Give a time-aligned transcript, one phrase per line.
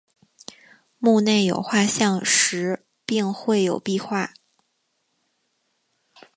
[0.97, 4.33] 墓内有画像石并绘有壁画。